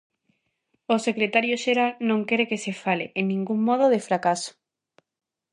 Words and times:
O 0.93 0.95
Secretario 1.07 1.55
Xeral 1.63 1.91
non 2.09 2.19
quere 2.27 2.47
que 2.49 2.61
se 2.65 2.73
fale, 2.83 3.05
en 3.19 3.25
ningún 3.33 3.59
modo, 3.69 3.85
de 3.93 3.99
fracaso. 4.07 4.51